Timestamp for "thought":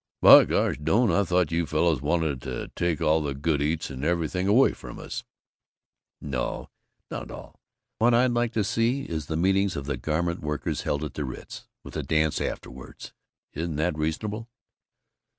1.23-1.51